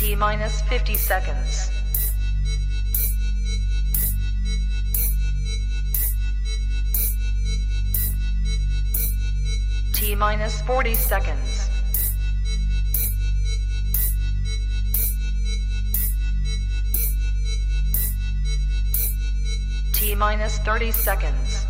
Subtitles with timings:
[0.00, 1.70] T minus 50 seconds.
[9.92, 11.68] T minus 40 seconds.
[19.92, 21.69] T minus 30 seconds.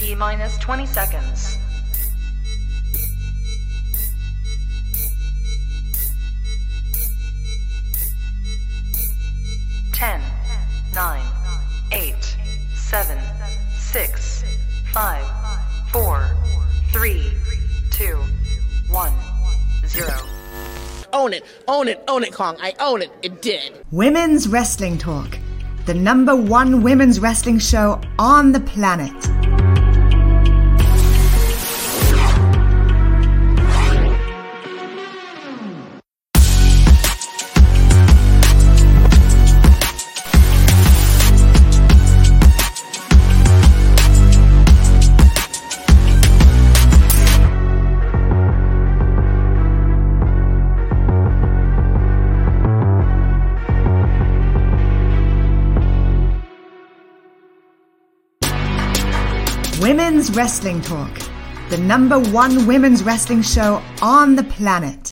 [0.00, 1.58] T minus 20 seconds.
[9.92, 10.22] Ten,
[10.94, 11.22] nine,
[11.92, 12.34] eight,
[12.74, 13.18] seven,
[13.76, 14.42] six,
[14.90, 15.22] five,
[15.92, 16.34] four,
[16.94, 17.30] three,
[17.90, 18.16] two,
[18.88, 19.12] one,
[19.86, 20.16] zero.
[21.12, 22.56] Own it, own it, own it, Kong.
[22.58, 23.12] I own it.
[23.20, 23.84] It did.
[23.90, 25.38] Women's Wrestling Talk,
[25.84, 29.59] the number one women's wrestling show on the planet.
[60.30, 61.10] Wrestling Talk,
[61.70, 65.10] the number one women's wrestling show on the planet.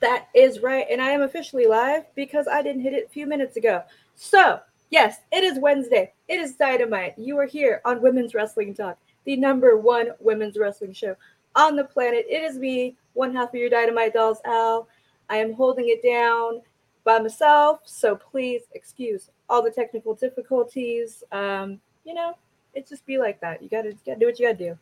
[0.00, 0.84] That is right.
[0.90, 3.84] And I am officially live because I didn't hit it a few minutes ago.
[4.16, 4.58] So,
[4.90, 6.12] yes, it is Wednesday.
[6.26, 7.16] It is Dynamite.
[7.16, 11.14] You are here on Women's Wrestling Talk, the number one women's wrestling show
[11.54, 12.26] on the planet.
[12.28, 14.88] It is me, one half of your Dynamite dolls, Al.
[15.30, 16.62] I am holding it down
[17.04, 17.80] by myself.
[17.84, 21.22] So please excuse all the technical difficulties.
[21.30, 22.36] Um, you know,
[22.74, 23.62] it just be like that.
[23.62, 24.78] You gotta, you gotta do what you gotta do.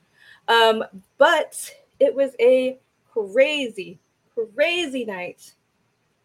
[0.48, 0.84] Um,
[1.18, 2.78] but it was a
[3.12, 3.98] crazy,
[4.54, 5.54] crazy night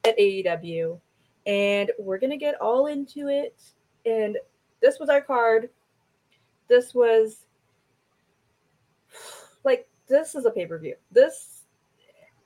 [0.03, 0.99] at AEW,
[1.45, 3.59] and we're gonna get all into it.
[4.05, 4.37] And
[4.81, 5.69] this was our card.
[6.67, 7.45] This was
[9.63, 10.95] like this is a pay per view.
[11.11, 11.63] This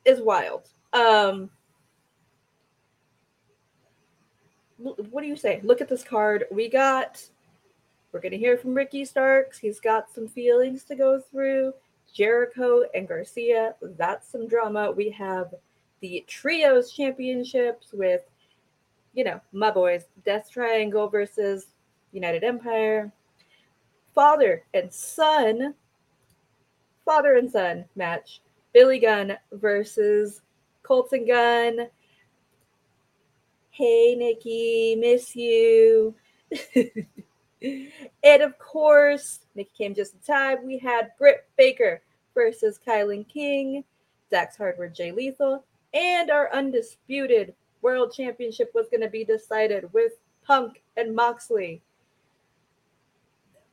[0.05, 0.69] is wild.
[0.93, 1.49] Um,
[4.77, 5.59] what do you say?
[5.63, 6.45] Look at this card.
[6.51, 7.21] We got
[8.11, 9.59] we're going to hear from Ricky Starks.
[9.59, 11.73] He's got some feelings to go through.
[12.11, 14.91] Jericho and Garcia, that's some drama.
[14.91, 15.53] We have
[16.01, 18.21] the Trios Championships with,
[19.13, 21.67] you know, my boys, Death Triangle versus
[22.11, 23.11] United Empire.
[24.15, 25.75] Father and son,
[27.05, 28.41] father and son match.
[28.73, 30.41] Billy Gunn versus
[30.83, 31.87] Colten Gunn.
[33.69, 36.15] Hey, Nikki, miss you.
[37.61, 40.65] and of course, Nikki came just in time.
[40.65, 42.01] We had Britt Baker
[42.33, 43.83] versus Kilynn King,
[44.31, 50.13] Dax Harwood, Jay Lethal, and our undisputed world championship was going to be decided with
[50.45, 51.81] Punk and Moxley.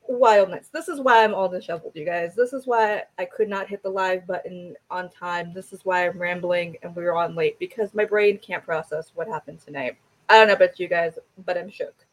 [0.09, 0.69] Wildness.
[0.69, 2.37] This is why I'm all disheveled, you guys.
[2.37, 5.53] This is why I could not hit the live button on time.
[5.53, 9.11] This is why I'm rambling and we were on late because my brain can't process
[9.17, 9.97] what happened tonight.
[10.29, 12.06] I don't know about you guys, but I'm shook.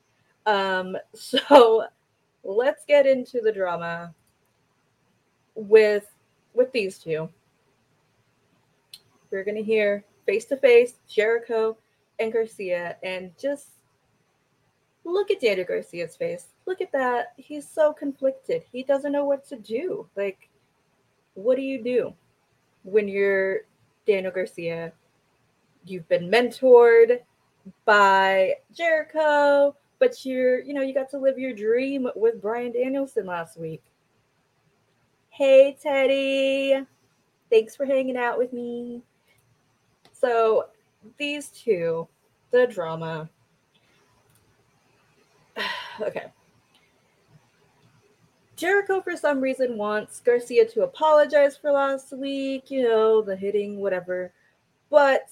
[0.45, 1.85] Um, so
[2.43, 4.13] let's get into the drama
[5.55, 6.05] with
[6.53, 7.29] with these two.
[9.31, 11.77] We're gonna hear face to face Jericho
[12.19, 13.67] and Garcia, and just
[15.03, 16.47] look at Daniel Garcia's face.
[16.65, 17.33] Look at that.
[17.37, 18.63] He's so conflicted.
[18.71, 20.07] He doesn't know what to do.
[20.15, 20.49] Like,
[21.33, 22.13] what do you do
[22.83, 23.61] when you're
[24.05, 24.93] Daniel Garcia?
[25.85, 27.19] You've been mentored
[27.85, 33.25] by Jericho but you're, you know, you got to live your dream with Bryan Danielson
[33.25, 33.81] last week.
[35.29, 36.85] Hey, Teddy.
[37.49, 39.01] Thanks for hanging out with me.
[40.11, 40.65] So,
[41.17, 42.05] these two,
[42.51, 43.29] the drama.
[46.01, 46.25] okay.
[48.57, 53.79] Jericho, for some reason, wants Garcia to apologize for last week, you know, the hitting,
[53.79, 54.33] whatever.
[54.89, 55.29] But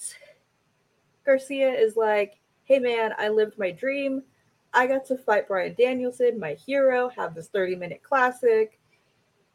[1.26, 4.24] Garcia is like, hey, man, I lived my dream.
[4.74, 8.80] I got to fight Bryan Danielson, my hero, have this 30 minute classic.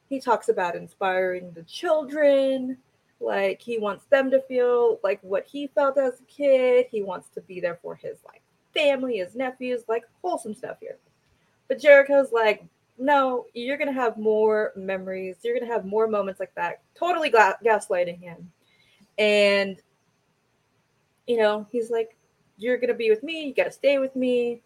[0.08, 2.78] He talks about inspiring the children.
[3.18, 6.86] Like he wants them to feel like what he felt as a kid.
[6.90, 8.42] He wants to be there for his like
[8.74, 10.98] family, his nephews, like wholesome stuff here.
[11.68, 12.64] But Jericho's like,
[12.98, 15.36] no, you're gonna have more memories.
[15.42, 16.82] You're gonna have more moments like that.
[16.94, 18.50] Totally gla- gaslighting him,
[19.18, 19.80] and
[21.26, 22.16] you know he's like,
[22.56, 23.46] you're gonna be with me.
[23.46, 24.62] You gotta stay with me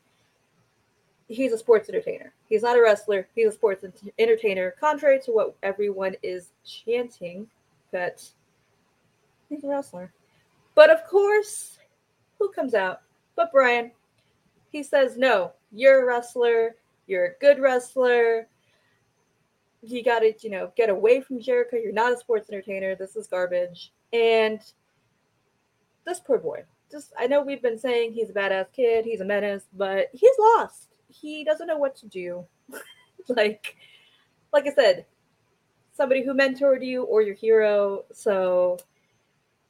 [1.30, 2.32] he's a sports entertainer.
[2.48, 3.26] He's not a wrestler.
[3.34, 7.46] He's a sports ent- entertainer, contrary to what everyone is chanting
[7.92, 8.22] that
[9.48, 10.12] he's a wrestler.
[10.74, 11.78] But of course,
[12.38, 13.02] who comes out
[13.40, 13.90] but Bryan.
[14.70, 16.76] He says, No, you're a wrestler.
[17.06, 18.48] You're a good wrestler.
[19.82, 21.76] You got to, you know, get away from Jericho.
[21.76, 22.94] You're not a sports entertainer.
[22.94, 23.92] This is garbage.
[24.12, 24.60] And
[26.04, 29.24] this poor boy, just, I know we've been saying he's a badass kid, he's a
[29.24, 30.89] menace, but he's lost.
[31.10, 32.44] He doesn't know what to do.
[33.28, 33.76] like,
[34.52, 35.06] like I said,
[35.92, 38.04] somebody who mentored you or your hero.
[38.12, 38.78] So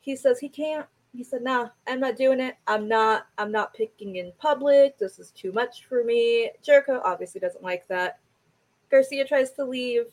[0.00, 0.86] he says he can't.
[1.12, 2.56] He said, "Nah, I'm not doing it.
[2.66, 3.26] I'm not.
[3.36, 4.96] I'm not picking in public.
[4.98, 8.20] This is too much for me." Jericho obviously doesn't like that.
[8.90, 10.06] Garcia tries to leave.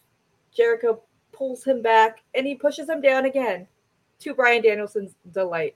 [0.51, 1.01] Jericho
[1.31, 3.67] pulls him back, and he pushes him down again,
[4.19, 5.75] to Bryan Danielson's delight.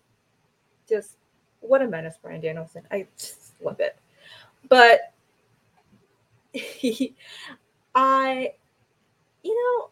[0.89, 1.17] Just
[1.59, 2.81] what a menace, Bryan Danielson.
[2.91, 3.97] I just love it.
[4.69, 5.10] But
[7.95, 8.53] I,
[9.43, 9.89] you know,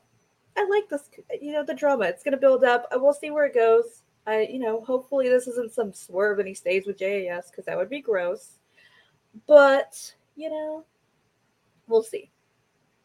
[0.57, 1.09] I like this,
[1.41, 2.05] you know, the drama.
[2.05, 2.87] It's going to build up.
[2.93, 4.03] We'll see where it goes.
[4.27, 7.77] I, you know, hopefully this isn't some swerve and he stays with JAS because that
[7.77, 8.59] would be gross.
[9.47, 10.83] But, you know,
[11.87, 12.29] we'll see.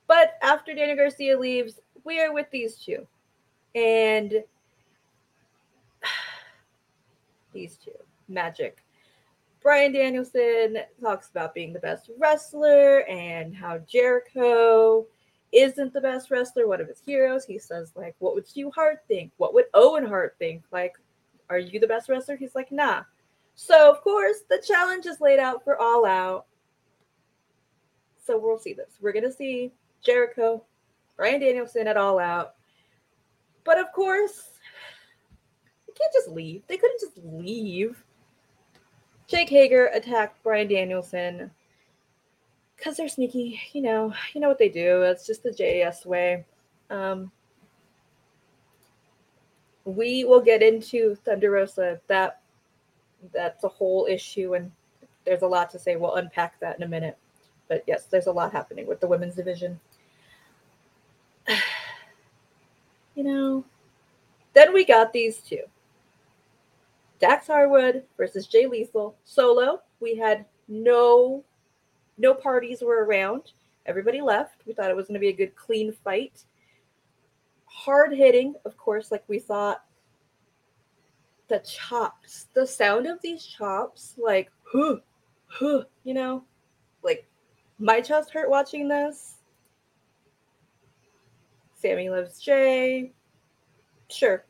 [0.07, 3.07] But after Daniel Garcia leaves, we are with these two.
[3.75, 4.43] And
[7.53, 7.93] these two,
[8.29, 8.84] magic.
[9.65, 15.07] Bryan Danielson talks about being the best wrestler and how Jericho
[15.53, 17.47] isn't the best wrestler, one of his heroes.
[17.47, 19.33] He says, like, what would Stu Hart think?
[19.39, 20.65] What would Owen Hart think?
[20.71, 20.97] Like,
[21.49, 22.37] are you the best wrestler?
[22.37, 23.05] He's like, nah.
[23.55, 26.45] So, of course, the challenge is laid out for All Out.
[28.23, 28.99] So, we'll see this.
[29.01, 29.73] We're going to see
[30.03, 30.63] Jericho,
[31.17, 32.53] Bryan Danielson at All Out.
[33.65, 34.43] But, of course,
[35.87, 36.65] they can't just leave.
[36.67, 38.04] They couldn't just leave.
[39.27, 41.51] Jake Hager attacked Bryan Danielson
[42.77, 43.61] because they're sneaky.
[43.73, 45.03] You know, you know what they do.
[45.03, 46.45] It's just the JAS way.
[46.91, 47.31] Um,
[49.85, 52.01] we will get into Thunder Rosa.
[52.07, 52.41] That
[53.33, 54.71] that's a whole issue, and
[55.25, 55.97] there's a lot to say.
[55.97, 57.17] We'll unpack that in a minute.
[57.69, 59.81] But yes, there's a lot happening with the women's division.
[63.15, 63.65] you know,
[64.53, 65.63] then we got these two.
[67.21, 69.81] Dax Harwood versus Jay Lethal solo.
[70.01, 71.45] We had no
[72.19, 73.53] no parties were around.
[73.87, 74.63] Everybody left.
[74.67, 76.45] We thought it was going to be a good clean fight.
[77.67, 79.85] Hard hitting, of course, like we thought.
[81.49, 84.97] The chops, the sound of these chops, like huh,
[85.47, 86.45] huh, you know,
[87.03, 87.27] like
[87.79, 89.35] my chest hurt watching this.
[91.75, 93.13] Sammy loves Jay.
[94.09, 94.47] Sure,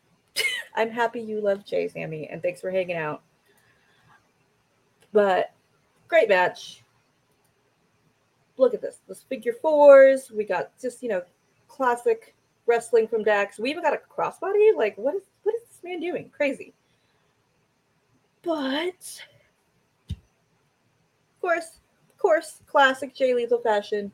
[0.74, 3.22] I'm happy you love Jay, Sammy, and thanks for hanging out.
[5.12, 5.52] But
[6.08, 6.82] great match.
[8.56, 9.00] Look at this.
[9.08, 10.30] This figure fours.
[10.30, 11.22] We got just, you know,
[11.68, 12.34] classic
[12.66, 13.58] wrestling from Dax.
[13.58, 14.76] We even got a crossbody.
[14.76, 16.30] Like, what is what is this man doing?
[16.36, 16.72] Crazy.
[18.42, 19.22] But
[20.10, 21.80] of course,
[22.10, 24.12] of course, classic Jay Lethal fashion.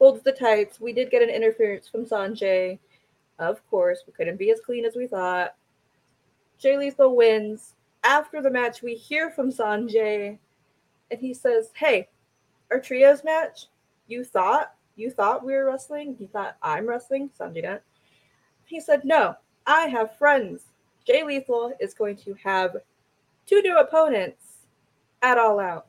[0.00, 0.80] Holds the tights.
[0.80, 2.78] We did get an interference from Sanjay.
[3.38, 5.54] Of course, we couldn't be as clean as we thought.
[6.64, 7.74] Jay Lethal wins.
[8.04, 10.38] After the match, we hear from Sanjay,
[11.10, 12.08] and he says, "Hey,
[12.70, 13.66] our trios match.
[14.06, 16.16] You thought you thought we were wrestling.
[16.18, 17.82] You thought I'm wrestling, Sanjay Dutt."
[18.64, 19.36] He said, "No,
[19.66, 20.64] I have friends.
[21.06, 22.78] Jay Lethal is going to have
[23.44, 24.64] two new opponents
[25.20, 25.88] at All Out.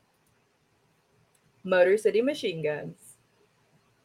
[1.64, 3.16] Motor City Machine Guns."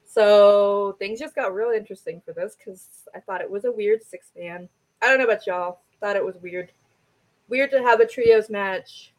[0.05, 4.05] So things just got real interesting for this because I thought it was a weird
[4.05, 4.69] six man.
[5.03, 6.73] I don't know about y'all thought it was weird.
[7.49, 9.13] Weird to have a trios match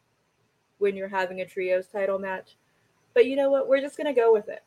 [0.78, 2.56] when you're having a trios title match.
[3.14, 3.68] But you know what?
[3.68, 4.62] We're just gonna go with it.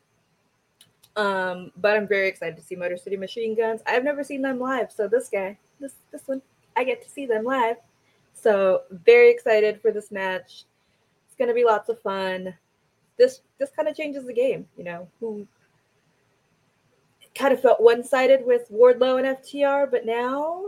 [1.15, 3.81] Um, but I'm very excited to see Motor City Machine Guns.
[3.85, 6.41] I've never seen them live, so this guy, this this one,
[6.75, 7.77] I get to see them live.
[8.33, 10.65] So very excited for this match.
[11.27, 12.53] It's gonna be lots of fun.
[13.17, 15.47] This this kind of changes the game, you know, who
[17.33, 20.63] kind of felt one-sided with Wardlow and FTR, but now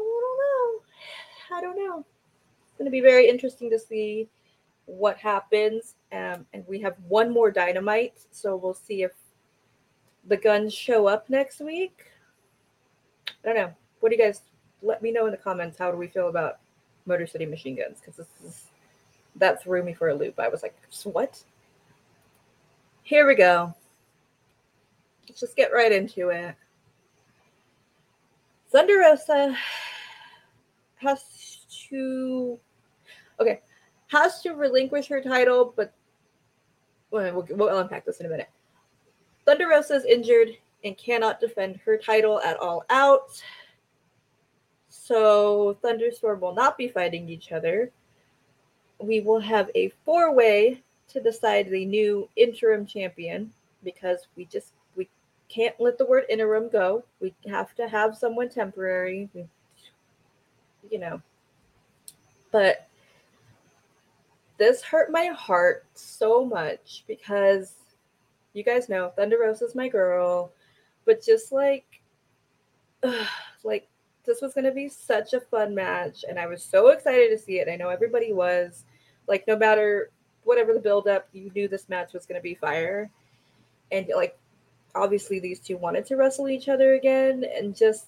[1.51, 2.05] I don't know.
[2.61, 4.27] It's going to be very interesting to see
[4.85, 5.95] what happens.
[6.11, 9.11] Um, and we have one more dynamite, so we'll see if
[10.27, 12.05] the guns show up next week.
[13.43, 13.73] I don't know.
[13.99, 14.41] What do you guys
[14.81, 15.77] let me know in the comments?
[15.77, 16.59] How do we feel about
[17.05, 17.99] Motor City Machine Guns?
[17.99, 18.67] Because this is
[19.35, 20.39] that threw me for a loop.
[20.39, 21.43] I was like, what?
[23.03, 23.73] Here we go.
[25.27, 26.55] Let's just get right into it.
[28.69, 29.55] Thunder Rosa
[30.97, 32.59] has to
[33.39, 33.61] okay
[34.07, 35.93] has to relinquish her title, but
[37.11, 38.49] well, we'll, unpack this in a minute.
[39.45, 40.49] Thunder Rosa is injured
[40.83, 43.41] and cannot defend her title at all out.
[44.89, 47.91] So Thunderstorm will not be fighting each other.
[48.99, 54.73] We will have a four way to decide the new interim champion because we just
[54.95, 55.07] we
[55.47, 57.05] can't let the word interim go.
[57.21, 59.29] We have to have someone temporary.
[59.33, 59.45] We,
[60.91, 61.21] you know.
[62.51, 62.87] But
[64.57, 67.73] this hurt my heart so much because
[68.53, 70.51] you guys know Thunder Rosa is my girl,
[71.05, 71.85] but just like,
[73.03, 73.27] ugh,
[73.63, 73.87] like
[74.25, 77.59] this was gonna be such a fun match, and I was so excited to see
[77.59, 77.69] it.
[77.69, 78.83] I know everybody was.
[79.27, 80.09] Like, no matter
[80.43, 83.09] whatever the build up, you knew this match was gonna be fire,
[83.91, 84.37] and like,
[84.95, 88.07] obviously these two wanted to wrestle each other again, and just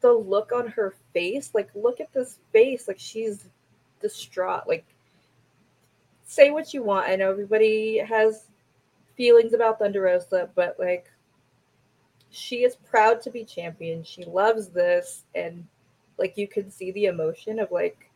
[0.00, 3.48] the look on her face, like, look at this face, like she's
[4.00, 4.84] distraught, like
[6.24, 7.08] say what you want.
[7.08, 8.46] I know everybody has
[9.16, 11.10] feelings about Thunder Rosa, but like
[12.30, 14.02] she is proud to be champion.
[14.04, 15.66] She loves this and
[16.18, 18.10] like you can see the emotion of like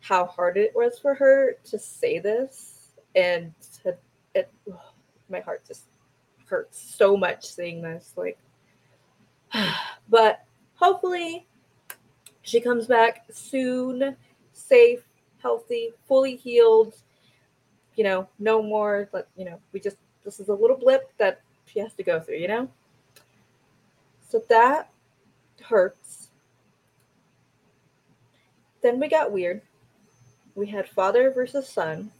[0.00, 3.96] how hard it was for her to say this and to
[4.34, 4.50] it
[5.28, 5.84] my heart just
[6.46, 8.38] hurts so much seeing this like
[10.08, 10.44] but
[10.78, 11.46] hopefully
[12.42, 14.16] she comes back soon
[14.52, 15.02] safe
[15.42, 16.94] healthy fully healed
[17.94, 21.40] you know no more but you know we just this is a little blip that
[21.66, 22.68] she has to go through you know
[24.28, 24.90] so that
[25.62, 26.28] hurts.
[28.82, 29.62] Then we got weird.
[30.54, 32.10] We had father versus son,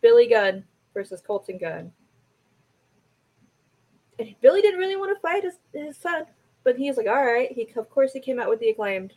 [0.00, 0.64] Billy Gunn
[0.94, 1.92] versus Colten Gunn.
[4.18, 6.26] And Billy didn't really want to fight his, his son,
[6.64, 7.50] but he's like, all right.
[7.52, 9.14] He of course he came out with the acclaimed.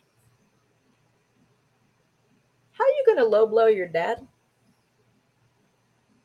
[2.72, 4.26] How are you gonna low blow your dad?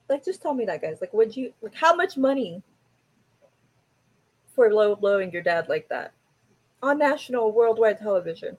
[0.10, 0.98] Like, just tell me that, guys.
[1.00, 2.62] Like, would you like how much money
[4.54, 6.14] for low blowing your dad like that
[6.84, 8.58] on national worldwide television.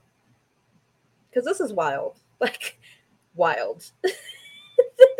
[1.28, 2.16] Because this is wild.
[2.42, 2.80] Like,
[3.36, 3.88] wild.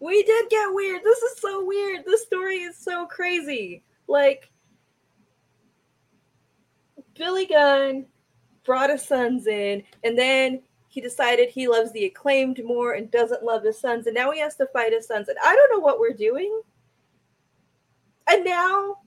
[0.00, 1.02] we did get weird.
[1.02, 2.04] This is so weird.
[2.04, 3.82] This story is so crazy.
[4.08, 4.50] Like,
[7.14, 8.06] Billy Gunn
[8.64, 13.42] brought his sons in, and then he decided he loves the acclaimed more and doesn't
[13.42, 15.28] love his sons, and now he has to fight his sons.
[15.28, 16.60] And I don't know what we're doing.
[18.28, 18.98] And now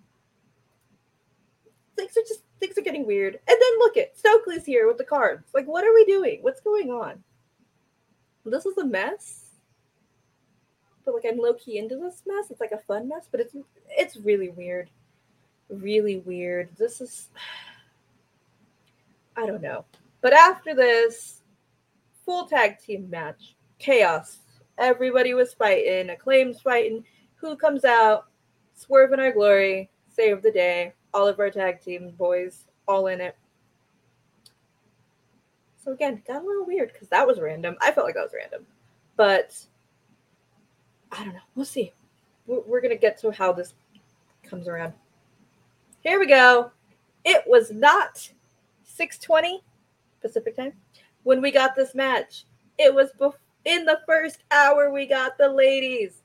[1.96, 3.36] things are just things are getting weird.
[3.36, 5.50] And then look at Stokely's here with the cards.
[5.54, 6.40] Like, what are we doing?
[6.42, 7.24] What's going on?
[8.46, 9.49] This is a mess.
[11.12, 12.52] But like I'm low key into this mess.
[12.52, 13.56] It's like a fun mess, but it's
[13.90, 14.90] it's really weird.
[15.70, 16.70] Really weird.
[16.78, 17.30] This is
[19.36, 19.86] I don't know.
[20.22, 21.42] But after this
[22.26, 24.40] full tag team match, chaos.
[24.78, 27.04] Everybody was fighting, acclaims fighting.
[27.36, 28.26] Who comes out?
[28.76, 33.20] Swerve in our glory, save the day, all of our tag team boys, all in
[33.20, 33.36] it.
[35.84, 37.76] So again, got a little weird because that was random.
[37.82, 38.66] I felt like that was random,
[39.16, 39.58] but
[41.12, 41.40] I don't know.
[41.56, 41.94] We'll see.
[42.48, 43.74] We're gonna get to how this
[44.44, 44.94] comes around.
[46.02, 46.72] Here we go.
[47.26, 48.32] It was not
[48.84, 49.62] 6:20
[50.22, 50.74] Pacific time
[51.24, 52.46] when we got this match.
[52.78, 53.36] It was bef-
[53.66, 56.24] in the first hour we got the ladies.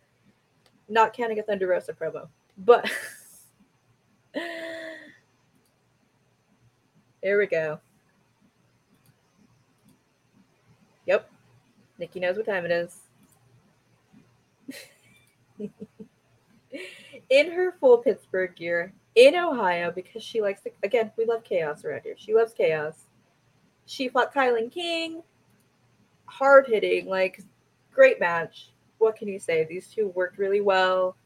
[0.89, 2.29] Not counting a Thunder Rosa promo.
[2.59, 2.91] But
[7.23, 7.81] there we go.
[11.07, 11.31] Yep.
[11.99, 13.04] Nikki knows what time it is.
[17.31, 21.85] In her full Pittsburgh gear in Ohio because she likes to, again, we love chaos
[21.85, 22.17] around here.
[22.17, 23.05] She loves chaos.
[23.87, 25.23] She fought Kilynn King.
[26.27, 27.43] Hard hitting, like
[27.93, 28.71] great match.
[28.99, 29.65] What can you say?
[29.65, 31.17] These two worked really well.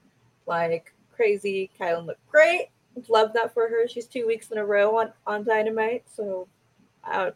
[0.46, 1.70] Like crazy.
[1.78, 2.68] Kilynn looked great.
[3.08, 3.86] Love that for her.
[3.88, 6.04] She's two weeks in a row on, on Dynamite.
[6.14, 6.48] So
[7.04, 7.30] uh,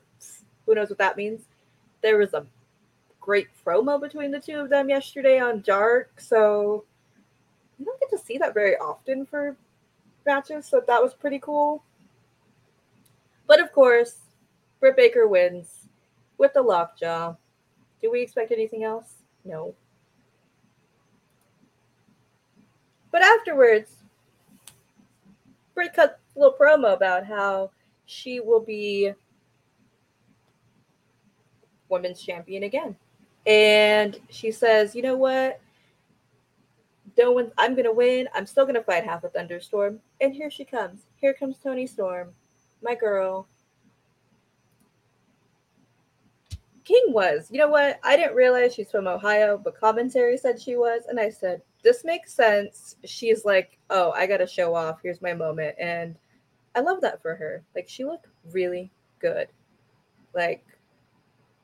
[0.66, 1.42] who knows what that means.
[2.02, 2.44] There was a
[3.22, 6.20] great promo between the two of them yesterday on Dark.
[6.20, 6.84] So
[7.78, 9.56] you don't get to see that very often for
[10.26, 10.66] matches.
[10.66, 11.82] So that was pretty cool.
[13.46, 14.16] But of course,
[14.80, 15.88] Britt Baker wins
[16.36, 17.36] with the lockjaw.
[18.02, 19.14] Do we expect anything else?
[19.44, 19.74] No.
[23.12, 23.96] But afterwards,
[25.74, 27.70] Britt cut a little promo about how
[28.06, 29.12] she will be
[31.88, 32.96] women's champion again.
[33.46, 35.60] And she says, you know what?
[37.18, 38.28] No one, I'm gonna win.
[38.34, 40.00] I'm still gonna fight half a thunderstorm.
[40.20, 41.02] And here she comes.
[41.16, 42.30] Here comes Toni Storm,
[42.82, 43.46] my girl.
[46.84, 47.48] King was.
[47.50, 48.00] You know what?
[48.02, 51.02] I didn't realize she's from Ohio, but commentary said she was.
[51.08, 52.96] And I said, this makes sense.
[53.04, 55.00] She's like, oh, I got to show off.
[55.02, 55.76] Here's my moment.
[55.78, 56.16] And
[56.74, 57.62] I love that for her.
[57.74, 59.48] Like, she looked really good.
[60.34, 60.64] Like,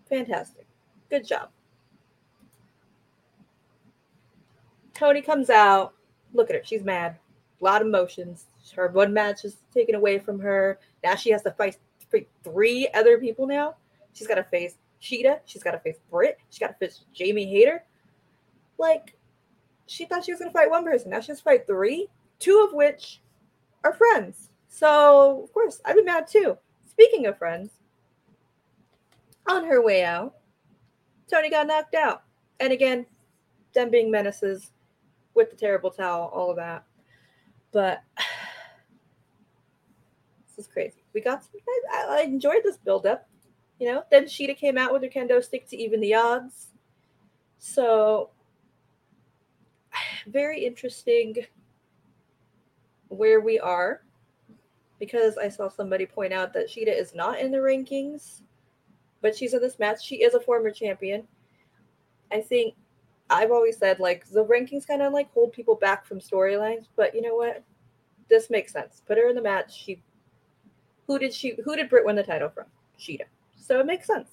[0.08, 0.66] fantastic.
[1.10, 1.48] Good job.
[4.98, 5.94] Toni comes out.
[6.34, 6.62] Look at her.
[6.64, 7.16] She's mad.
[7.60, 8.46] A lot of emotions.
[8.74, 10.78] Her one match is taken away from her.
[11.04, 11.78] Now she has to fight
[12.42, 13.76] three other people now.
[14.12, 15.40] She's got to face Shida.
[15.46, 16.38] She's got to face Britt.
[16.50, 17.84] She's got to face Jamie Hayter.
[18.78, 19.16] Like,
[19.86, 21.10] she thought she was going to fight one person.
[21.10, 23.20] Now she has to fight three, two of which
[23.84, 24.50] are friends.
[24.68, 26.58] So, of course, I'd be mad too.
[26.86, 27.70] Speaking of friends,
[29.46, 30.34] on her way out,
[31.30, 32.24] Toni got knocked out.
[32.60, 33.06] And again,
[33.72, 34.72] them being menaces
[35.38, 36.84] with the terrible towel, all of that.
[37.72, 38.02] But
[40.56, 41.04] this is crazy.
[41.14, 41.52] We got some,
[41.90, 43.26] I, I enjoyed this build up.
[43.78, 46.66] You know, then Shida came out with her kendo stick to even the odds.
[47.58, 48.30] So
[50.26, 51.46] very interesting
[53.06, 54.02] where we are
[54.98, 58.42] because I saw somebody point out that Shida is not in the rankings,
[59.22, 60.04] but she's in this match.
[60.04, 61.28] She is a former champion.
[62.32, 62.74] I think
[63.30, 67.14] I've always said like the rankings kind of like hold people back from storylines, but
[67.14, 67.62] you know what?
[68.28, 69.02] This makes sense.
[69.06, 69.74] Put her in the match.
[69.74, 70.02] She
[71.06, 72.66] who did she who did Britt win the title from?
[72.98, 73.24] Shida.
[73.56, 74.28] So it makes sense.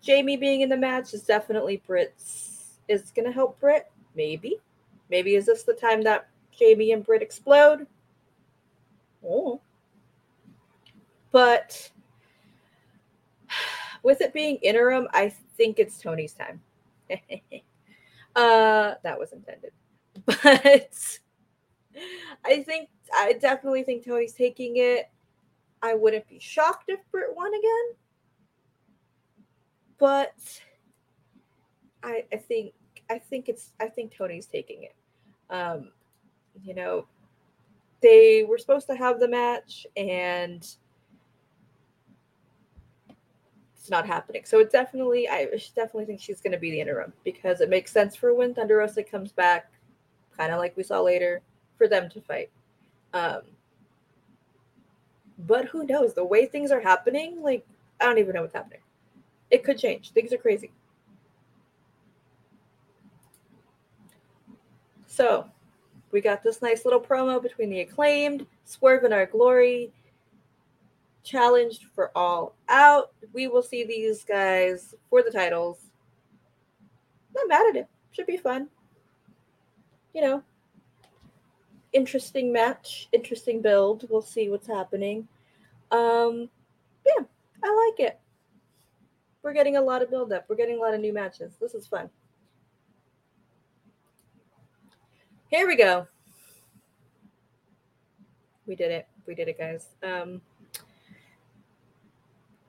[0.00, 3.90] Jamie being in the match is definitely Britt's is gonna help Britt.
[4.14, 4.56] Maybe.
[5.10, 7.86] Maybe is this the time that Jamie and Britt explode?
[9.24, 9.60] Oh.
[11.30, 11.90] But
[14.02, 16.60] with it being interim, I think it's Toni's time.
[18.36, 19.72] uh, that was intended.
[20.24, 21.18] But
[22.44, 25.10] I think I definitely think Toni's taking it.
[25.82, 27.96] I wouldn't be shocked if Britt won again.
[29.98, 30.60] But
[32.02, 32.74] I I think
[33.10, 34.94] I think it's I think Toni's taking it.
[35.50, 35.90] Um,
[36.62, 37.06] you know,
[38.00, 40.66] they were supposed to have the match and
[43.82, 44.42] it's not happening.
[44.44, 47.90] So it definitely, I definitely think she's going to be the interim because it makes
[47.90, 49.72] sense for when Thunder Rosa comes back,
[50.36, 51.40] kind of like we saw later,
[51.78, 52.48] for them to fight.
[53.12, 53.40] Um,
[55.36, 56.14] but who knows?
[56.14, 57.66] The way things are happening, like
[58.00, 58.78] I don't even know what's happening.
[59.50, 60.12] It could change.
[60.12, 60.70] Things are crazy.
[65.08, 65.50] So
[66.12, 69.90] we got this nice little promo between the acclaimed, Swerve and our glory,
[71.22, 73.12] challenged for all out.
[73.32, 75.78] We will see these guys for the titles.
[77.34, 77.88] Not mad at it.
[78.10, 78.68] Should be fun.
[80.12, 80.42] You know,
[81.92, 84.06] interesting match, interesting build.
[84.10, 85.26] We'll see what's happening.
[85.90, 86.48] Um,
[87.06, 87.24] yeah,
[87.62, 88.18] I like it.
[89.42, 90.44] We're getting a lot of build up.
[90.48, 91.54] We're getting a lot of new matches.
[91.60, 92.10] This is fun.
[95.48, 96.06] Here we go.
[98.66, 99.06] We did it.
[99.26, 99.88] We did it, guys.
[100.02, 100.40] Um,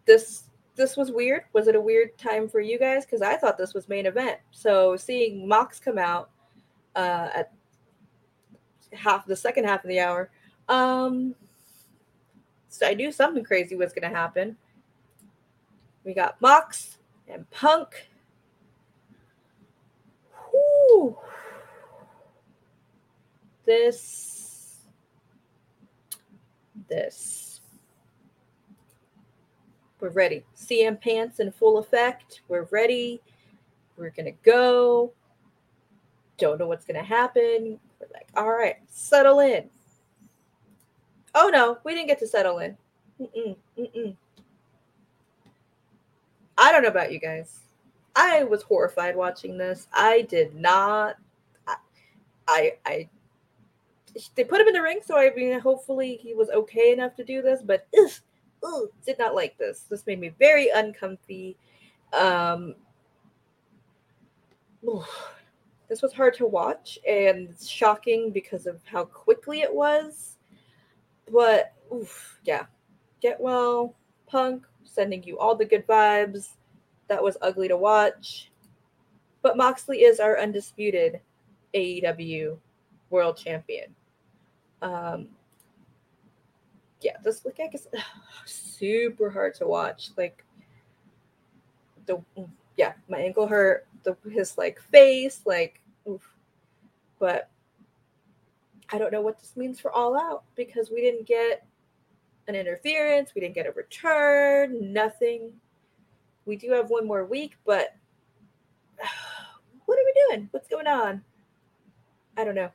[0.05, 0.43] this
[0.75, 1.43] this was weird.
[1.53, 3.05] Was it a weird time for you guys?
[3.05, 4.39] Because I thought this was main event.
[4.51, 6.31] So seeing Mox come out
[6.95, 7.53] uh, at
[8.91, 10.31] half the second half of the hour,
[10.67, 11.35] um,
[12.69, 14.57] so I knew something crazy was going to happen.
[16.03, 18.09] We got Mox and Punk.
[20.51, 21.15] Whew.
[23.65, 24.79] This,
[26.89, 27.52] this
[30.03, 30.43] we're ready.
[30.57, 32.41] CM pants in full effect.
[32.49, 33.21] We're ready.
[33.95, 35.13] We're going to go.
[36.37, 37.79] Don't know what's going to happen.
[38.01, 39.69] We're like, all right, settle in.
[41.33, 42.77] Oh no, we didn't get to settle in.
[43.21, 44.15] Mm-mm, mm-mm.
[46.57, 47.61] I don't know about you guys.
[48.13, 49.87] I was horrified watching this.
[49.93, 51.15] I did not.
[51.65, 51.75] I,
[52.49, 53.09] I, I
[54.35, 57.23] they put him in the ring, so I mean, hopefully he was okay enough to
[57.23, 57.61] do this.
[57.61, 58.11] But ugh,
[58.65, 59.85] Ooh, did not like this.
[59.89, 61.57] This made me very uncomfy.
[62.13, 62.75] Um,
[65.89, 70.37] this was hard to watch and shocking because of how quickly it was.
[71.31, 72.65] But oof, yeah,
[73.21, 73.95] get well,
[74.27, 76.49] punk, sending you all the good vibes.
[77.07, 78.51] That was ugly to watch.
[79.41, 81.19] But Moxley is our undisputed
[81.73, 82.57] AEW
[83.09, 83.93] world champion.
[84.81, 85.29] Um,
[87.03, 87.87] yeah, this look I guess
[88.45, 90.09] super hard to watch.
[90.17, 90.43] Like
[92.05, 92.21] the
[92.77, 93.87] yeah, my ankle hurt.
[94.03, 96.21] The his like face, like oof.
[97.19, 97.49] But
[98.91, 101.65] I don't know what this means for All Out because we didn't get
[102.47, 105.53] an interference, we didn't get a return, nothing.
[106.45, 107.95] we do have one more week, but
[109.85, 110.49] what are we doing?
[110.51, 111.23] What's going on?
[112.37, 112.69] I don't know.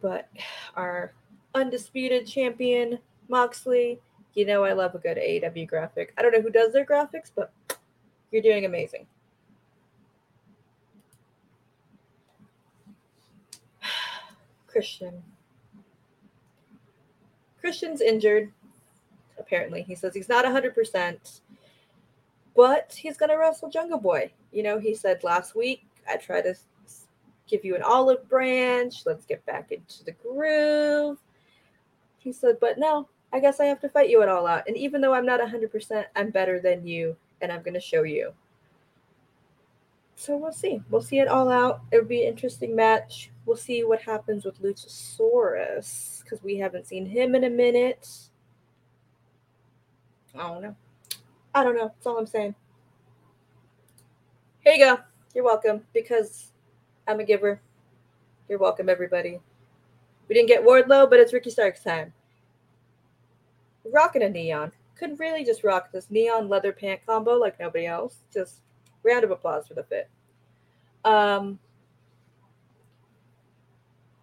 [0.00, 0.28] But
[0.76, 1.12] our
[1.54, 4.00] undisputed champion, Moxley,
[4.34, 6.12] you know I love a good AEW graphic.
[6.16, 7.52] I don't know who does their graphics, but
[8.30, 9.06] you're doing amazing.
[14.66, 15.22] Christian.
[17.60, 18.50] Christian's injured,
[19.38, 19.82] apparently.
[19.82, 21.40] He says he's not 100%,
[22.56, 24.32] but he's going to wrestle Jungle Boy.
[24.50, 26.54] You know, he said last week, I try to
[27.46, 29.02] give you an olive branch.
[29.06, 31.18] Let's get back into the groove.
[32.22, 34.68] He said, but no, I guess I have to fight you at all out.
[34.68, 38.04] And even though I'm not 100%, I'm better than you, and I'm going to show
[38.04, 38.32] you.
[40.14, 40.80] So we'll see.
[40.88, 41.80] We'll see it all out.
[41.90, 43.32] It'll be an interesting match.
[43.44, 48.08] We'll see what happens with Luchasaurus because we haven't seen him in a minute.
[50.36, 50.76] I don't know.
[51.52, 51.88] I don't know.
[51.88, 52.54] That's all I'm saying.
[54.60, 54.98] Here you go.
[55.34, 56.52] You're welcome because
[57.08, 57.60] I'm a giver.
[58.48, 59.40] You're welcome, everybody.
[60.32, 62.10] We didn't get Wardlow, but it's Ricky Starks time.
[63.84, 64.72] Rocking a neon.
[64.94, 68.16] Couldn't really just rock this neon leather pant combo like nobody else.
[68.32, 68.62] Just
[69.02, 70.08] round of applause for the fit.
[71.04, 71.58] Um,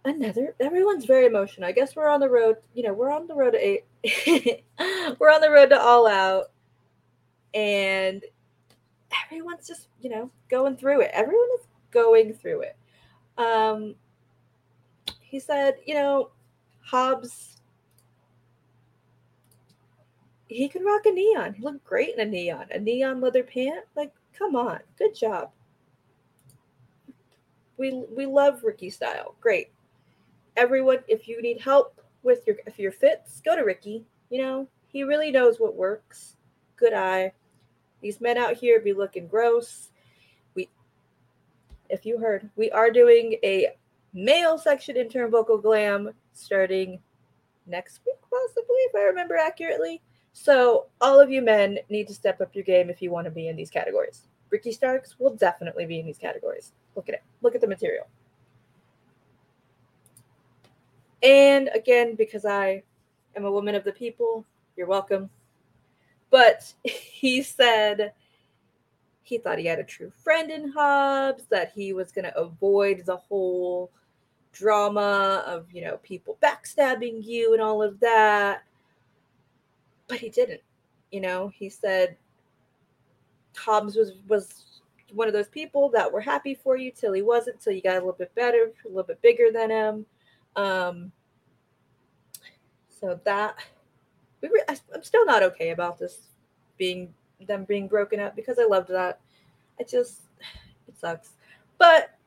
[0.04, 1.68] another everyone's very emotional.
[1.68, 3.84] I guess we're on the road, you know, we're on the road to eight.
[5.20, 6.50] we're on the road to all out.
[7.54, 8.24] And
[9.26, 11.12] everyone's just, you know, going through it.
[11.14, 12.76] Everyone is going through it.
[13.38, 13.94] Um
[15.30, 16.30] he said, you know,
[16.82, 17.56] Hobbs
[20.48, 21.54] he could rock a neon.
[21.54, 22.66] He looked great in a neon.
[22.72, 23.84] A neon leather pant.
[23.94, 24.80] Like, come on.
[24.98, 25.50] Good job.
[27.76, 29.36] We we love Ricky style.
[29.40, 29.70] Great
[30.56, 34.04] everyone, if you need help with your if your fits, go to Ricky.
[34.28, 36.36] You know, he really knows what works.
[36.76, 37.32] Good eye.
[38.02, 39.90] These men out here be looking gross.
[40.54, 40.68] We
[41.88, 43.68] if you heard, we are doing a
[44.12, 47.00] male section in vocal Glam starting
[47.66, 50.02] next week, possibly, if I remember accurately.
[50.32, 53.30] So all of you men need to step up your game if you want to
[53.30, 54.26] be in these categories.
[54.50, 56.72] Ricky Starks will definitely be in these categories.
[56.96, 57.22] Look at it.
[57.42, 58.06] Look at the material.
[61.22, 62.82] And again, because I
[63.36, 64.44] am a woman of the people,
[64.76, 65.30] you're welcome.
[66.30, 68.12] But he said
[69.22, 73.04] he thought he had a true friend in Hobbs, that he was going to avoid
[73.06, 73.92] the whole
[74.52, 78.64] drama of, you know, people backstabbing you and all of that.
[80.08, 80.62] But he didn't.
[81.10, 82.16] You know, he said
[83.56, 84.64] Hobbs was was
[85.12, 87.94] one of those people that were happy for you till he wasn't, till you got
[87.96, 90.06] a little bit better, a little bit bigger than him.
[90.56, 91.12] Um,
[93.00, 93.56] so that
[94.40, 96.18] we were, I'm still not okay about this
[96.76, 97.12] being
[97.46, 99.20] them being broken up because I loved that.
[99.78, 100.22] It just
[100.88, 101.30] it sucks,
[101.78, 102.18] but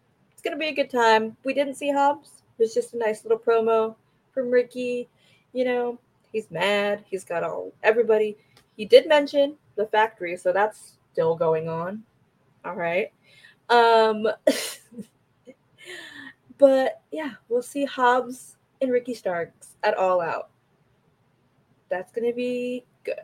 [0.43, 1.37] it's gonna be a good time.
[1.45, 2.43] We didn't see Hobbs.
[2.57, 3.95] It was just a nice little promo
[4.33, 5.07] from Ricky.
[5.53, 5.99] You know,
[6.33, 7.05] he's mad.
[7.09, 8.37] He's got all everybody.
[8.75, 12.03] He did mention the factory, so that's still going on.
[12.65, 13.11] All right.
[13.69, 14.27] Um
[16.57, 20.49] But yeah, we'll see Hobbs and Ricky Starks at All Out.
[21.89, 23.15] That's going to be good.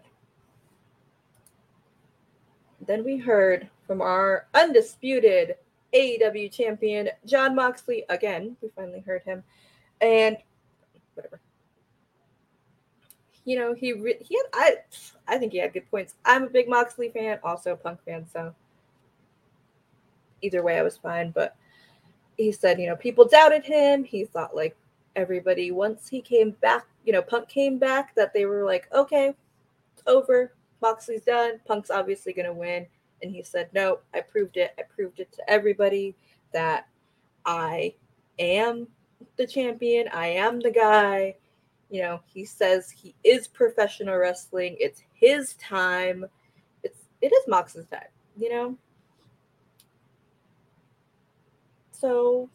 [2.85, 5.55] Then we heard from our undisputed
[5.93, 8.05] AEW champion, Jon Moxley.
[8.09, 9.43] Again, we finally heard him.
[10.01, 10.37] And
[11.15, 11.39] whatever.
[13.45, 14.77] You know, he re- he had I
[15.27, 16.15] I think he had good points.
[16.25, 18.53] I'm a big Moxley fan, also a Punk fan, so
[20.41, 21.55] either way I was fine, but
[22.37, 24.03] he said, you know, people doubted him.
[24.03, 24.77] He thought like
[25.15, 29.33] everybody once he came back, you know, Punk came back that they were like, okay,
[29.93, 30.53] it's over.
[30.81, 31.59] Moxley's done.
[31.67, 32.87] Punk's obviously to win.
[33.21, 34.73] And he said, no, I proved it.
[34.77, 36.15] I proved it to everybody
[36.53, 36.87] that
[37.45, 37.95] I
[38.37, 38.87] am
[39.35, 40.07] the champion.
[40.13, 41.35] I am the guy.
[41.89, 44.77] You know, he says he is professional wrestling.
[44.79, 46.25] It's his time.
[46.83, 48.77] It's it is Mox's time, you know?
[51.91, 52.49] So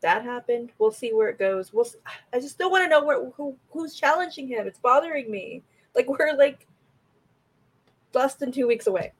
[0.00, 0.70] that happened.
[0.78, 1.72] We'll see where it goes.
[1.72, 1.84] We'll.
[1.84, 1.98] See.
[2.32, 4.66] I just still want to know where who who's challenging him.
[4.66, 5.62] It's bothering me.
[5.94, 6.66] Like we're like
[8.14, 9.12] less than two weeks away.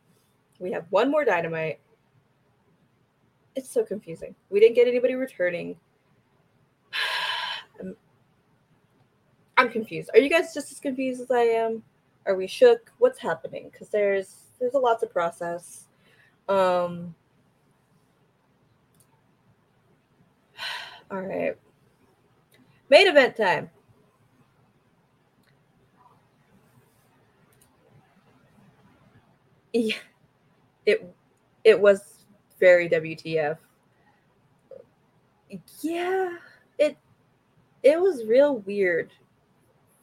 [0.58, 1.80] We have one more dynamite.
[3.56, 4.34] It's so confusing.
[4.50, 5.76] We didn't get anybody returning.
[7.80, 7.96] I'm,
[9.56, 10.10] I'm confused.
[10.14, 11.82] Are you guys just as confused as I am?
[12.26, 12.90] Are we shook?
[12.98, 13.68] What's happening?
[13.70, 15.88] Because there's there's a lot to process.
[16.48, 17.14] Um
[21.10, 21.56] All right.
[22.88, 23.70] Main event time.
[29.74, 29.96] Yeah,
[30.86, 31.14] it
[31.64, 32.24] it was
[32.60, 33.58] very WTF.
[35.80, 36.36] Yeah,
[36.78, 36.96] it
[37.82, 39.12] it was real weird.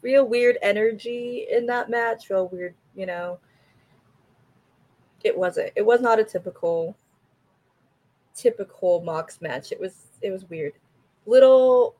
[0.01, 3.39] Real weird energy in that match, real weird, you know.
[5.23, 5.71] It wasn't.
[5.75, 6.95] It was not a typical
[8.35, 9.71] typical Mox match.
[9.71, 10.73] It was it was weird.
[11.25, 11.95] Little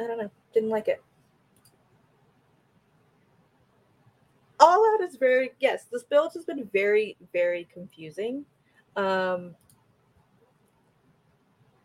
[0.00, 1.00] I don't know, didn't like it.
[4.68, 8.44] All is very yes, this build has been very, very confusing.
[8.96, 9.54] Um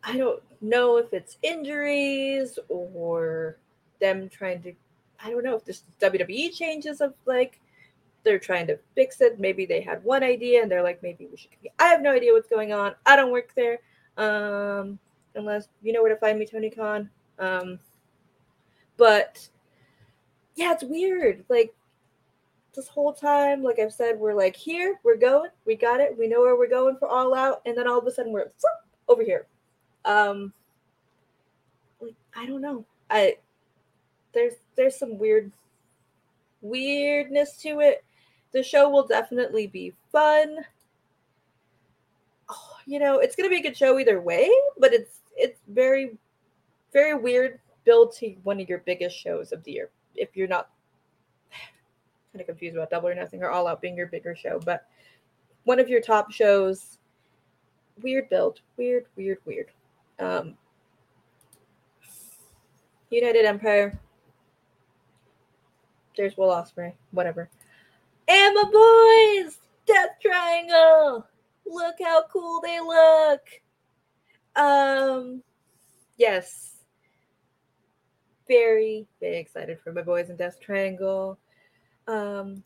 [0.03, 3.57] I don't know if it's injuries or
[4.01, 4.73] them trying to
[5.23, 7.61] I don't know if this WWE changes of like
[8.23, 9.39] they're trying to fix it.
[9.39, 11.51] Maybe they had one idea and they're like, maybe we should.
[11.79, 12.95] I have no idea what's going on.
[13.05, 13.79] I don't work there.
[14.17, 14.99] Um,
[15.35, 17.09] unless you know where to find me, Tony Khan.
[17.39, 17.79] Um,
[18.97, 19.47] but
[20.55, 21.45] yeah, it's weird.
[21.49, 21.73] Like
[22.73, 26.27] this whole time, like I've said, we're like here, we're going, we got it, we
[26.27, 28.51] know where we're going for all out, and then all of a sudden we're
[29.07, 29.45] over here.
[30.05, 30.53] Um,
[32.01, 32.85] like I don't know.
[33.09, 33.37] I
[34.33, 35.51] there's there's some weird
[36.61, 38.03] weirdness to it.
[38.51, 40.57] The show will definitely be fun.
[42.49, 46.17] Oh, you know, it's gonna be a good show either way, but it's it's very
[46.91, 49.89] very weird build to one of your biggest shows of the year.
[50.15, 50.69] If you're not
[52.33, 54.87] kind of confused about Double or Nothing or All Out being your bigger show, but
[55.65, 56.97] one of your top shows.
[58.01, 59.67] Weird build, weird, weird, weird.
[60.17, 60.57] Um,
[63.11, 63.99] United Empire.
[66.17, 67.49] There's Will Ospreay, whatever.
[68.27, 71.27] And my boys, Death Triangle.
[71.67, 73.41] Look how cool they look.
[74.55, 75.43] Um,
[76.17, 76.77] yes,
[78.47, 81.37] very, very excited for my boys in Death Triangle.
[82.07, 82.63] Um,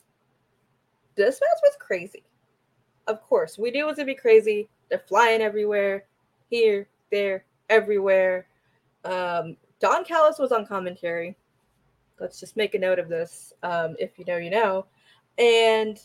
[1.15, 2.23] this match was crazy.
[3.07, 4.69] Of course, we knew it was gonna be crazy.
[4.89, 6.05] They're flying everywhere,
[6.49, 8.47] here, there, everywhere.
[9.05, 11.35] Um, Don Callis was on commentary.
[12.19, 13.53] Let's just make a note of this.
[13.63, 14.85] Um, if you know, you know.
[15.37, 15.99] And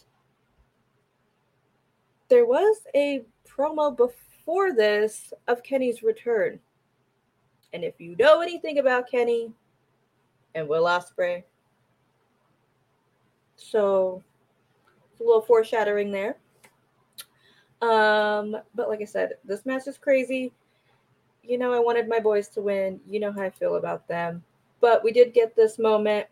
[2.29, 6.59] there was a promo before this of Kenny's return.
[7.73, 9.53] And if you know anything about Kenny
[10.55, 11.43] and Will Ospreay,
[13.63, 14.23] so
[15.21, 16.37] a little foreshadowing there.
[17.81, 20.53] Um, but like I said, this match is crazy.
[21.43, 23.01] You know, I wanted my boys to win.
[23.09, 24.43] You know how I feel about them.
[24.81, 26.27] But we did get this moment.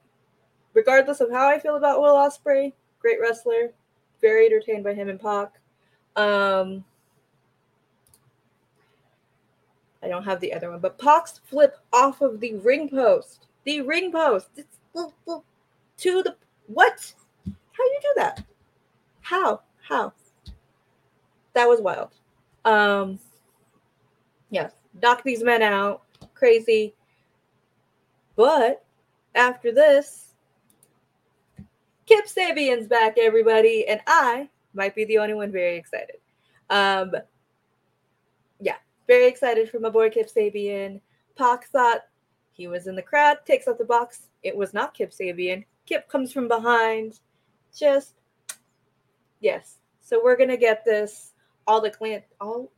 [0.72, 3.72] Regardless of how I feel about Will Ospreay, great wrestler,
[4.20, 5.58] very entertained by him and Pac.
[6.14, 6.84] Um,
[10.02, 13.46] I don't have the other one, but Pac's flip off of the ring post.
[13.64, 14.48] The ring post.
[14.56, 16.36] It's to the
[16.68, 17.12] what?
[17.80, 18.44] How you do that?
[19.22, 19.62] How?
[19.88, 20.12] How?
[21.54, 22.10] That was wild.
[22.66, 23.18] Um
[24.50, 26.02] yes, knock these men out.
[26.34, 26.94] Crazy.
[28.36, 28.84] But
[29.34, 30.34] after this,
[32.04, 36.16] Kip Sabian's back, everybody, and I might be the only one very excited.
[36.68, 37.14] Um,
[38.60, 41.00] yeah, very excited for my boy Kip Sabian.
[41.36, 42.02] Pac thought
[42.52, 44.28] he was in the crowd, takes out the box.
[44.42, 45.64] It was not Kip Sabian.
[45.86, 47.20] Kip comes from behind.
[47.76, 48.14] Just
[49.40, 49.78] yes.
[50.00, 51.32] So we're gonna get this
[51.66, 52.70] all Atlantic, all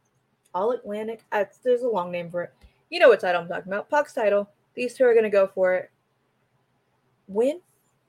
[0.55, 1.25] all Atlantic.
[1.33, 2.53] Uh, there's a long name for it.
[2.91, 3.91] You know what title I'm talking about?
[3.91, 4.49] Pac's title.
[4.75, 5.91] These two are gonna go for it.
[7.27, 7.61] Win?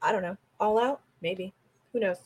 [0.01, 0.37] I don't know.
[0.59, 1.01] All out?
[1.21, 1.53] Maybe.
[1.93, 2.17] Who knows?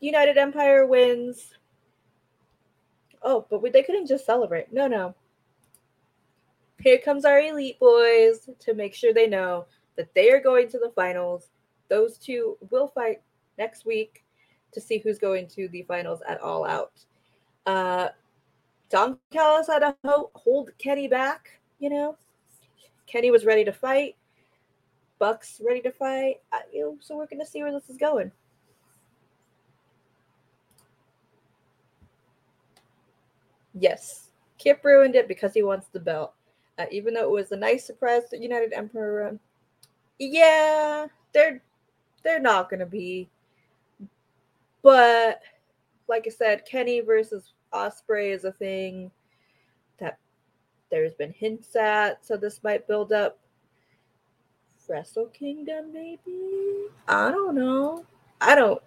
[0.00, 1.52] United Empire wins.
[3.22, 4.72] Oh, but we, they couldn't just celebrate.
[4.72, 5.14] No, no.
[6.80, 9.66] Here comes our elite boys to make sure they know
[9.96, 11.50] that they are going to the finals.
[11.92, 13.20] Those two will fight
[13.58, 14.24] next week
[14.72, 17.04] to see who's going to the finals at All Out.
[17.66, 18.08] Uh,
[18.88, 19.94] Don Callis had to
[20.34, 22.16] hold Kenny back, you know.
[23.06, 24.16] Kenny was ready to fight.
[25.18, 26.36] Bucks ready to fight.
[26.72, 28.32] You know, so we're gonna see where this is going.
[33.74, 36.32] Yes, Kip ruined it because he wants the belt.
[36.78, 39.40] Uh, even though it was a nice surprise that United Empire, um,
[40.18, 41.60] yeah, they're
[42.22, 43.28] they're not gonna be.
[44.82, 45.40] But
[46.08, 49.10] like I said, Kenny versus Ospreay is a thing
[49.98, 50.18] that
[50.90, 53.38] there's been hints at, so this might build up.
[54.88, 56.88] Wrestle Kingdom, maybe?
[57.08, 58.04] I don't know.
[58.42, 58.82] I don't.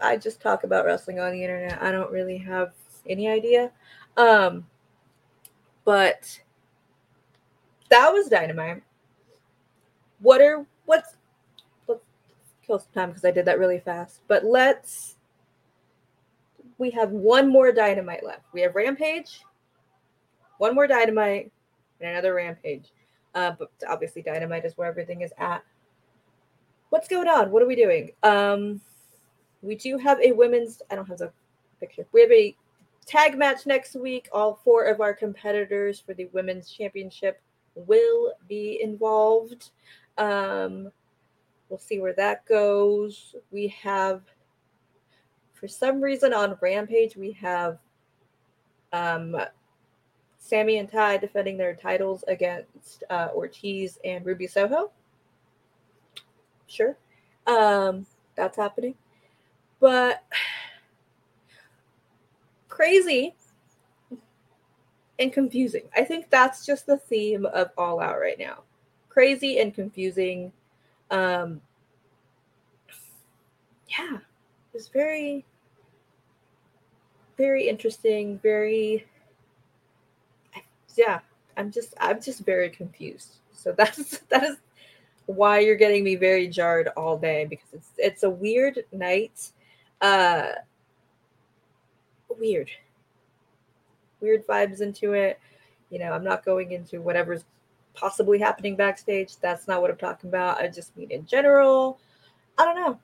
[0.00, 1.82] I just talk about wrestling on the internet.
[1.82, 2.72] I don't really have
[3.06, 3.70] any idea.
[4.16, 4.66] Um,
[5.84, 6.40] but
[7.90, 8.82] that was dynamite.
[10.20, 11.16] What are what's
[12.70, 14.20] kill some time because I did that really fast.
[14.28, 15.16] But let's
[16.78, 18.44] we have one more dynamite left.
[18.54, 19.40] We have Rampage,
[20.58, 21.52] one more dynamite,
[22.00, 22.92] and another Rampage.
[23.34, 25.62] Uh, but obviously, dynamite is where everything is at.
[26.90, 27.50] What's going on?
[27.50, 28.12] What are we doing?
[28.22, 28.80] Um,
[29.62, 30.80] we do have a women's.
[30.90, 31.32] I don't have the
[31.80, 32.06] picture.
[32.12, 32.56] We have a
[33.04, 34.28] tag match next week.
[34.32, 37.40] All four of our competitors for the women's championship
[37.74, 39.70] will be involved.
[40.18, 40.90] Um,
[41.70, 43.34] we'll see where that goes.
[43.50, 44.22] We have,
[45.54, 47.78] for some reason, on Rampage, we have
[48.92, 49.36] um,
[50.38, 54.90] Sammy and Ty defending their titles against uh, Ortiz and Ruby Soho.
[56.66, 56.98] Sure.
[57.46, 58.04] Um,
[58.34, 58.96] that's happening.
[59.78, 60.24] But
[62.68, 63.34] crazy
[65.18, 65.82] and confusing.
[65.94, 68.62] I think that's just the theme of All Out right now.
[69.08, 70.52] Crazy and confusing.
[71.10, 71.60] Um,
[73.88, 74.18] yeah,
[74.74, 75.44] it's very,
[77.36, 78.38] very interesting.
[78.38, 79.06] Very,
[80.96, 81.20] yeah.
[81.56, 83.36] I'm just, I'm just very confused.
[83.52, 84.56] So that's that is
[85.26, 89.52] why you're getting me very jarred all day because it's it's a weird night.
[90.00, 90.52] Uh,
[92.38, 92.70] weird
[94.20, 95.40] weird vibes into it.
[95.90, 97.44] You know, I'm not going into whatever's
[97.94, 99.36] possibly happening backstage.
[99.38, 100.60] That's not what I'm talking about.
[100.60, 101.98] I just mean in general.
[102.58, 102.98] I don't know.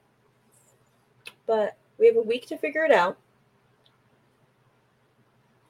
[1.46, 3.16] But we have a week to figure it out.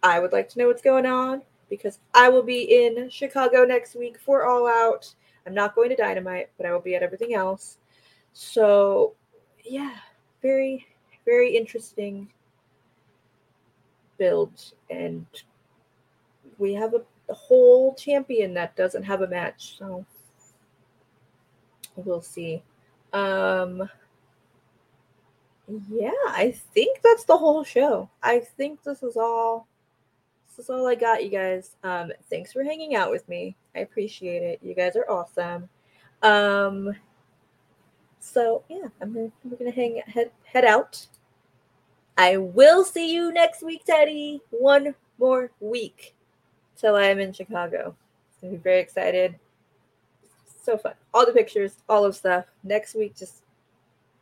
[0.03, 3.97] I would like to know what's going on because I will be in Chicago next
[3.97, 5.15] week for All Out.
[5.47, 7.79] I'm not going to Dynamite, but I will be at everything else.
[8.33, 9.15] So,
[9.65, 9.97] yeah,
[10.43, 10.87] very,
[11.25, 12.29] very interesting
[14.19, 15.27] build and
[16.59, 17.03] we have a,
[17.35, 20.05] whole champion that doesn't have a match so
[21.97, 22.63] we'll see.
[23.13, 23.89] Um
[25.91, 28.09] yeah i think that's the whole show.
[28.23, 29.67] I think this is all
[30.49, 31.77] this is all i got you guys.
[31.83, 33.57] Um thanks for hanging out with me.
[33.75, 34.61] I appreciate it.
[34.63, 35.69] You guys are awesome.
[36.23, 36.95] Um
[38.19, 41.07] so yeah i'm gonna we're gonna hang head head out.
[42.19, 44.41] I will see you next week, Teddy.
[44.51, 46.16] One more week
[46.77, 47.95] till I am in Chicago.
[48.31, 49.39] It's gonna be very excited.
[50.63, 50.95] So fun.
[51.15, 52.47] All the pictures, all of stuff.
[52.65, 53.43] Next week, just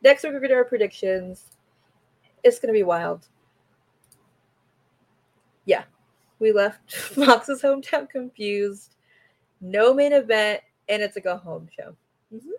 [0.03, 1.45] next week we're gonna do our predictions.
[2.43, 3.27] It's gonna be wild.
[5.65, 5.83] Yeah.
[6.39, 8.95] We left Fox's hometown confused.
[9.61, 11.95] No main event, and it's a go home show.
[12.33, 12.51] Mm-hmm.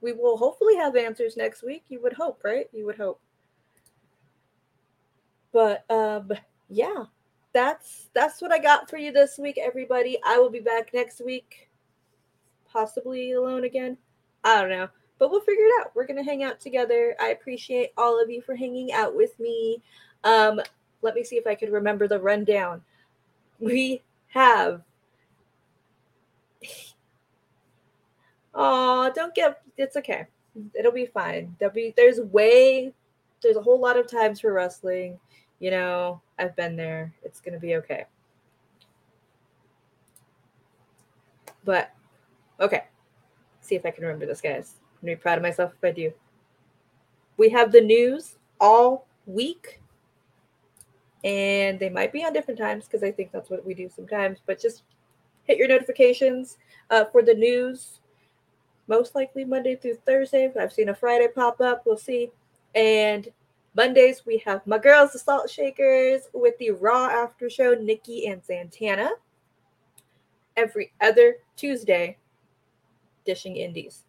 [0.00, 1.84] we will hopefully have answers next week.
[1.88, 2.68] You would hope, right?
[2.72, 3.20] You would hope.
[5.52, 6.32] But um
[6.68, 7.04] yeah,
[7.52, 10.18] that's that's what I got for you this week, everybody.
[10.24, 11.70] I will be back next week.
[12.70, 13.96] Possibly alone again.
[14.44, 14.88] I don't know.
[15.18, 15.92] But we'll figure it out.
[15.94, 17.16] We're gonna hang out together.
[17.20, 19.82] I appreciate all of you for hanging out with me.
[20.24, 20.60] Um,
[21.02, 22.82] let me see if I can remember the rundown.
[23.60, 24.82] We have
[28.54, 30.26] Oh, don't get it's okay.
[30.76, 31.54] It'll be fine.
[31.58, 32.92] There'll be there's way
[33.42, 35.18] there's a whole lot of times for wrestling.
[35.60, 37.12] You know, I've been there.
[37.22, 38.04] It's gonna be okay.
[41.64, 41.92] But
[42.60, 42.84] okay.
[43.60, 44.74] See if I can remember this, guys.
[44.80, 46.12] I'm gonna be proud of myself if I do.
[47.36, 49.80] We have the news all week.
[51.24, 54.38] And they might be on different times because I think that's what we do sometimes.
[54.46, 54.82] But just
[55.44, 56.58] hit your notifications
[56.90, 58.00] uh, for the news
[58.86, 60.50] most likely Monday through Thursday.
[60.58, 61.82] I've seen a Friday pop up.
[61.84, 62.30] We'll see.
[62.74, 63.28] And
[63.74, 68.42] Mondays, we have my girls, the Salt Shakers, with the Raw after show, Nikki and
[68.42, 69.10] Santana.
[70.56, 72.16] Every other Tuesday,
[73.24, 74.04] Dishing Indies.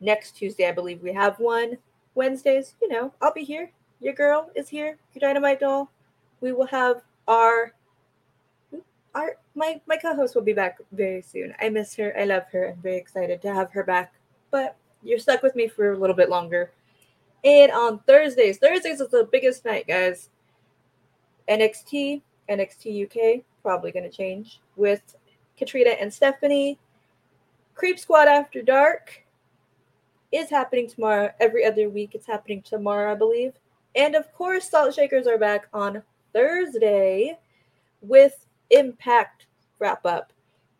[0.00, 1.78] Next Tuesday, I believe we have one.
[2.14, 3.70] Wednesdays, you know, I'll be here.
[4.00, 4.98] Your girl is here.
[5.14, 5.90] Your dynamite doll.
[6.40, 7.74] We will have our
[9.14, 11.54] our my my co-host will be back very soon.
[11.60, 12.14] I miss her.
[12.18, 12.70] I love her.
[12.70, 14.14] I'm very excited to have her back.
[14.50, 16.72] But you're stuck with me for a little bit longer.
[17.44, 20.28] And on Thursdays, Thursdays is the biggest night, guys.
[21.48, 25.16] NXT, NXT UK, probably going to change with
[25.56, 26.78] Katrina and Stephanie.
[27.74, 29.24] Creep Squad After Dark
[30.32, 31.30] is happening tomorrow.
[31.40, 33.54] Every other week, it's happening tomorrow, I believe.
[33.94, 37.38] And of course, Salt Shakers are back on Thursday
[38.00, 39.46] with Impact
[39.78, 40.32] wrap up.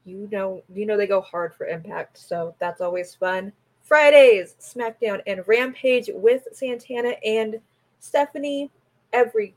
[0.05, 3.53] You know, you know they go hard for Impact, so that's always fun.
[3.91, 7.61] Fridays, SmackDown and Rampage with Santana and
[7.99, 8.70] Stephanie
[9.12, 9.57] every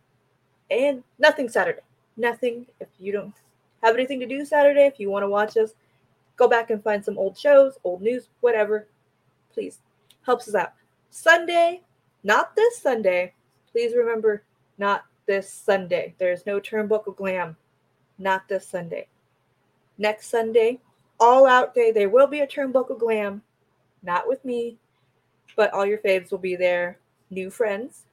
[0.71, 1.81] and nothing Saturday.
[2.17, 2.65] Nothing.
[2.79, 3.35] If you don't
[3.83, 5.75] have anything to do Saturday, if you want to watch us,
[6.35, 8.87] go back and find some old shows, old news, whatever.
[9.53, 9.77] Please
[10.25, 10.73] helps us out.
[11.11, 11.81] Sunday,
[12.23, 13.33] not this Sunday.
[13.71, 14.41] Please remember,
[14.79, 16.15] not this Sunday.
[16.17, 17.55] There's no Turnbuckle Glam.
[18.17, 19.05] Not this Sunday.
[19.99, 20.79] Next Sunday,
[21.19, 23.43] all out day, there will be a Turnbuckle Glam.
[24.03, 24.77] Not with me,
[25.55, 26.97] but all your faves will be there.
[27.29, 28.05] New friends.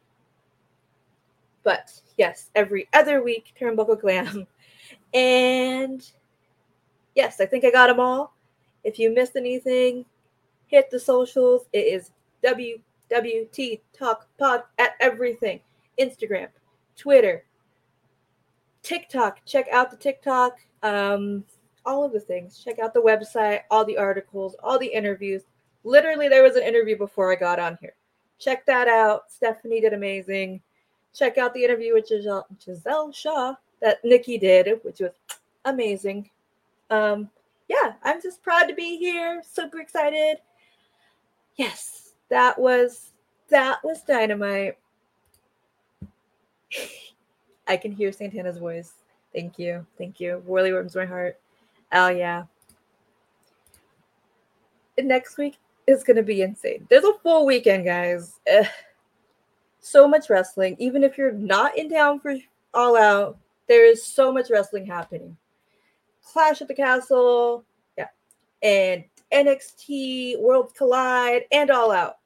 [1.62, 4.46] But yes, every other week, Turnbuckle Glam.
[5.12, 6.08] And
[7.14, 8.34] yes, I think I got them all.
[8.84, 10.04] If you missed anything,
[10.66, 11.66] hit the socials.
[11.72, 12.12] It is
[12.44, 15.60] WWT Talk Pod at everything
[15.98, 16.48] Instagram,
[16.96, 17.44] Twitter,
[18.82, 19.44] TikTok.
[19.44, 20.58] Check out the TikTok.
[20.82, 21.44] Um,
[21.84, 22.62] all of the things.
[22.62, 25.42] Check out the website, all the articles, all the interviews.
[25.84, 27.94] Literally, there was an interview before I got on here.
[28.38, 29.30] Check that out.
[29.30, 30.60] Stephanie did amazing.
[31.14, 35.12] Check out the interview with Giselle, Giselle Shaw that Nikki did, which was
[35.64, 36.28] amazing.
[36.90, 37.30] Um,
[37.68, 39.42] yeah, I'm just proud to be here.
[39.44, 40.38] Super excited.
[41.56, 43.10] Yes, that was
[43.48, 44.78] that was dynamite.
[47.68, 48.94] I can hear Santana's voice.
[49.32, 49.86] Thank you.
[49.98, 50.42] Thank you.
[50.46, 51.38] Really warms my heart.
[51.92, 52.44] Oh yeah.
[54.98, 56.86] Next week is gonna be insane.
[56.88, 58.38] There's a full weekend, guys.
[58.52, 58.66] Ugh.
[59.80, 60.76] So much wrestling.
[60.78, 62.36] Even if you're not in town for
[62.74, 65.36] All Out, there is so much wrestling happening.
[66.22, 67.64] Clash at the Castle,
[67.96, 68.08] yeah,
[68.62, 72.18] and NXT, Worlds Collide, and All Out.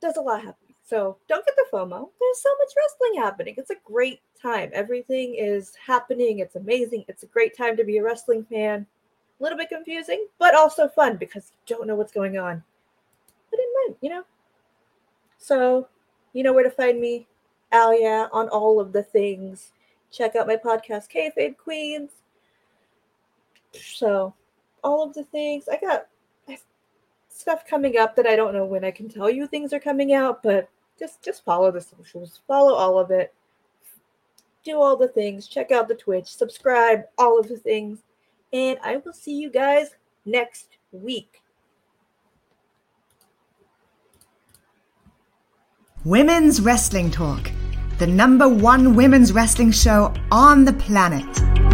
[0.00, 0.74] There's a lot happening.
[0.84, 2.10] So don't get the FOMO.
[2.20, 3.54] There's so much wrestling happening.
[3.56, 4.70] It's a great time.
[4.72, 6.40] Everything is happening.
[6.40, 7.04] It's amazing.
[7.08, 8.86] It's a great time to be a wrestling fan.
[9.38, 12.62] A little bit confusing, but also fun because you don't know what's going on.
[13.50, 14.24] But in mind, you know.
[15.38, 15.88] So,
[16.32, 17.26] you know where to find me,
[17.72, 19.72] Alia, on all of the things.
[20.10, 22.10] Check out my podcast, Kayfabe Queens.
[23.72, 24.34] So,
[24.82, 25.68] all of the things.
[25.68, 26.06] I got
[27.34, 30.14] stuff coming up that I don't know when I can tell you things are coming
[30.14, 30.68] out, but
[30.98, 33.34] just just follow the socials, follow all of it,
[34.64, 37.98] do all the things, check out the Twitch, subscribe, all of the things,
[38.54, 41.42] and I will see you guys next week.
[46.04, 47.50] Women's Wrestling Talk,
[47.98, 51.73] the number one women's wrestling show on the planet.